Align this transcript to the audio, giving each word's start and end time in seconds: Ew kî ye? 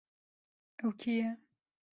Ew 0.85 0.91
kî 0.99 1.13
ye? 1.19 1.29